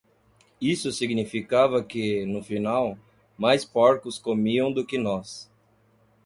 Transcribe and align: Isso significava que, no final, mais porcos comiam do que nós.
Isso 0.59 0.91
significava 0.91 1.83
que, 1.83 2.25
no 2.25 2.41
final, 2.43 2.97
mais 3.37 3.63
porcos 3.63 4.17
comiam 4.17 4.73
do 4.73 4.83
que 4.83 4.97
nós. 4.97 5.47